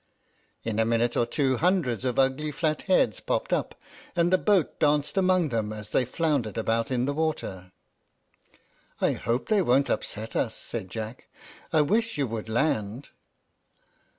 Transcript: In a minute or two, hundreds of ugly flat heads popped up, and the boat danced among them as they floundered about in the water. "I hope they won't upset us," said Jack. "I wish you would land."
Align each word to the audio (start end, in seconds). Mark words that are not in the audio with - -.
In 0.63 0.79
a 0.79 0.83
minute 0.83 1.15
or 1.15 1.27
two, 1.27 1.57
hundreds 1.57 2.05
of 2.05 2.17
ugly 2.17 2.51
flat 2.51 2.81
heads 2.89 3.19
popped 3.19 3.53
up, 3.53 3.79
and 4.15 4.33
the 4.33 4.39
boat 4.39 4.79
danced 4.79 5.15
among 5.15 5.49
them 5.49 5.71
as 5.71 5.91
they 5.91 6.05
floundered 6.05 6.57
about 6.57 6.89
in 6.89 7.05
the 7.05 7.13
water. 7.13 7.71
"I 8.99 9.11
hope 9.11 9.47
they 9.47 9.61
won't 9.61 9.91
upset 9.91 10.35
us," 10.35 10.55
said 10.55 10.89
Jack. 10.89 11.27
"I 11.71 11.81
wish 11.81 12.17
you 12.17 12.25
would 12.25 12.49
land." 12.49 13.09